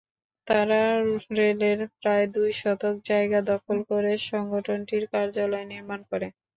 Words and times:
তারা 0.47 0.81
রেলের 1.37 1.79
প্রায় 1.97 2.25
দুই 2.35 2.49
শতক 2.59 2.95
জায়গা 3.05 3.39
দখল 3.51 3.77
করে 3.89 4.11
সংগঠনটির 4.29 5.03
কার্যালয় 5.13 5.65
নির্মাণ 5.71 5.99
করে। 6.11 6.27